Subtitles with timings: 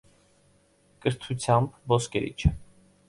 [1.05, 2.57] Կրթությամբ ոսկերիչ է։